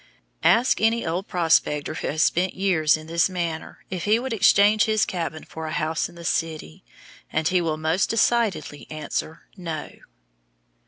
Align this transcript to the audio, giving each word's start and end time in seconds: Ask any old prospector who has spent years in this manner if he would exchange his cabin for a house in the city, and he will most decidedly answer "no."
Ask 0.41 0.81
any 0.81 1.05
old 1.05 1.27
prospector 1.27 1.93
who 1.93 2.07
has 2.07 2.23
spent 2.23 2.55
years 2.55 2.97
in 2.97 3.05
this 3.05 3.29
manner 3.29 3.85
if 3.91 4.05
he 4.05 4.17
would 4.17 4.33
exchange 4.33 4.85
his 4.85 5.05
cabin 5.05 5.43
for 5.43 5.67
a 5.67 5.73
house 5.73 6.09
in 6.09 6.15
the 6.15 6.25
city, 6.25 6.83
and 7.31 7.47
he 7.49 7.61
will 7.61 7.77
most 7.77 8.09
decidedly 8.09 8.87
answer 8.89 9.43
"no." 9.55 9.91